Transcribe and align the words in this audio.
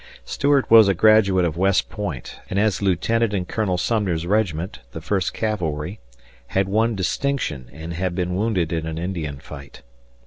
Stuart 0.25 0.67
was 0.71 0.87
a 0.87 0.95
graduate 0.95 1.45
of 1.45 1.57
West 1.57 1.87
Point 1.91 2.39
and 2.49 2.57
as 2.57 2.79
a 2.81 2.85
lieutenant 2.85 3.35
in 3.35 3.45
Colonel 3.45 3.77
Sumner's 3.77 4.25
regiment, 4.25 4.79
the 4.93 4.99
First 4.99 5.31
Cavalry, 5.31 5.99
had 6.47 6.67
won 6.67 6.95
distinction 6.95 7.69
and 7.71 7.93
had 7.93 8.15
been 8.15 8.33
wounded 8.33 8.73
in 8.73 8.87
an 8.87 8.97
Indian 8.97 9.37
fight. 9.37 9.83